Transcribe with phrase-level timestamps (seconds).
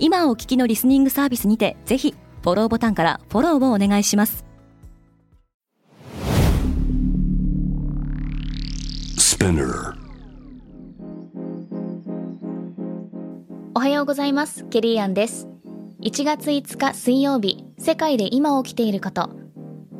[0.00, 4.44] 今お聞きのリスニングサービスにてぜひフォローボタンからフォローをお願いします。
[13.74, 14.64] おはようございます。
[14.66, 15.48] ケリーアンです。
[16.02, 19.30] 1月5日水曜日世界で今起きていること。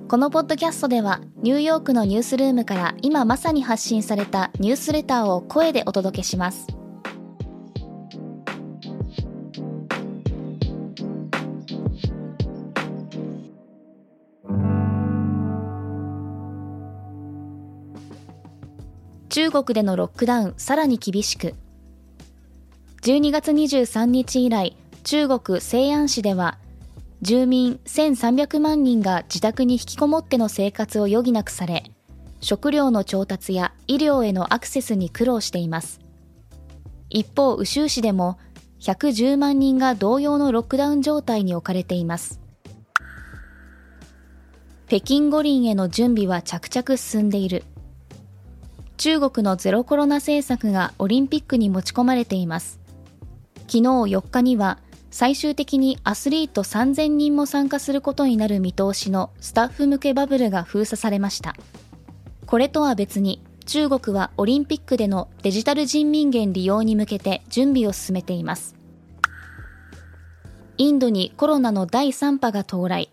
[0.08, 6.77] このポッドキャストではニューヨークのニュースルームから今まさに発信されたニュースレターを声でお届けします
[19.38, 21.54] 中国でのロックダウンさらに厳しく。
[23.02, 26.58] 12月23日以来中国西安市では
[27.22, 31.84] 住民1300万人が自宅に引きこもっての生活を余儀なくされ
[32.40, 36.00] 食料の調達や医療へのアクセスに苦労しています。
[37.08, 38.40] 一方宇州市でも
[38.80, 42.40] 110万人が同様のロックダウン状態に置かれています。
[44.88, 47.62] 北京五輪への準備は着々進んでいる。
[48.98, 52.80] 中国のゼロコロナ政策がオリンピックに持ち込まれています。
[53.68, 54.78] 昨日4日には
[55.12, 61.54] 最終的にアスリート3000人も参加することになる見通しのスタッフ向けバブルが封鎖されました。
[62.44, 68.74] これとは別に中国はオリンピックでのデジタル人民元利用に向けて準備を進めています。
[70.76, 73.10] インドにコロナの第3波が到来。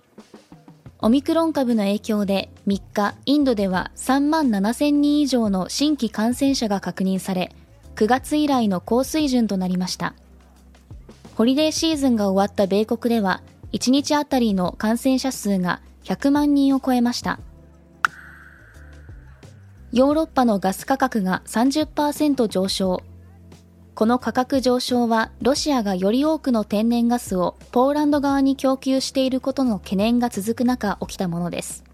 [1.00, 7.54] オミクロン株の影響で3日、インドでは3万7000人以上の新規感染者が確認され、
[7.96, 10.16] 9月以来の高水準となりました。
[11.36, 13.42] ホリデーシーズンが終わった米国では、
[13.74, 17.40] 1日あたりの感染者数が100万人を超えました。
[19.92, 23.04] ヨーロッパのガス価格が30%上昇。
[23.96, 31.86] この価格上昇はロシアがより多くの天然ガスをポーランド側に供給していることの懸念が続く中起きたものです。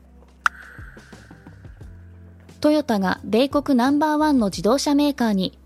[2.62, 5.58] トヨタが米国ナンバーワンの自動車メーカーに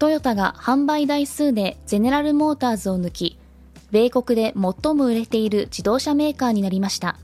[0.00, 3.38] トヨタが販売台数でゼネラルモーターズを抜き
[3.92, 7.16] 米国で最も売れている自動車メーカーになりました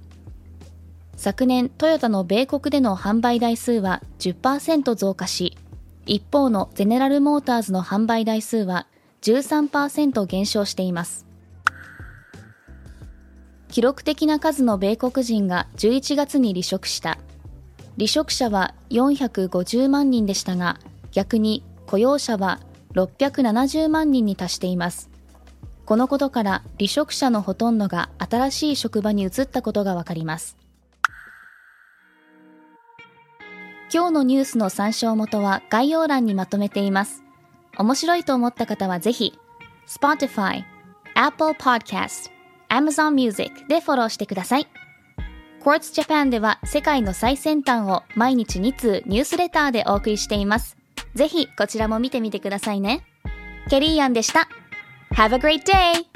[1.16, 5.58] 昨年トヨタの米国での販売台数は10%増加し
[6.06, 8.86] 一方のゼネラルモーターズの販売台数は
[9.22, 11.26] 13%減少しています。
[13.68, 17.18] 記録的な数の米国人が11月に離職した。
[17.96, 20.78] 離職者は450万人でしたが、
[21.10, 22.60] 逆に雇用者は
[22.94, 25.10] 670万人に達しています。
[25.84, 30.56] このことから離職者のほとんどが新しい職場に移ったことがわかります。
[33.96, 37.24] 今日のニュースの参照元は概要欄にまとめています。
[37.78, 39.38] 面白いと思った方はぜひ、
[39.88, 40.64] Spotify、
[41.14, 42.30] Apple Podcast、
[42.68, 44.66] Amazon Music でフォローしてください。
[45.64, 50.76] Quartz Japan では世界の最先端を毎日2通ニュースレターでお送りしています。
[51.14, 53.02] ぜひこちらも見てみてくださいね。
[53.70, 54.46] ケリーアンでした。
[55.14, 56.16] Have a great day!